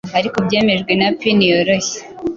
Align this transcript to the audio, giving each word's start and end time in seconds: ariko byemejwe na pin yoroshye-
ariko 0.19 0.37
byemejwe 0.45 0.91
na 0.99 1.09
pin 1.19 1.37
yoroshye- 1.49 1.99